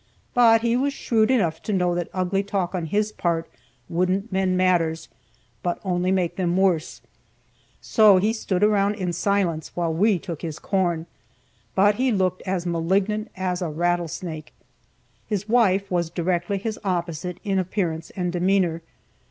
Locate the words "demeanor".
18.33-18.81